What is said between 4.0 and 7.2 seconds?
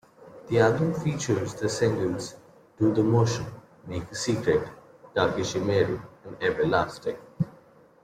a Secret, Dakishimeru, and Everlasting.